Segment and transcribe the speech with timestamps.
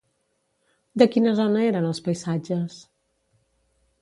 [1.01, 2.81] De quina zona eren els paisatges?